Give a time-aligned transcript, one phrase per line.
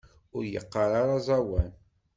[0.35, 1.71] Ur yeɣɣar ara aẓawan.